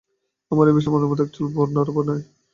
[0.51, 1.45] আমার এ বিষয়ে মতামত একচুল
[1.75, 2.23] নড়বার নয়।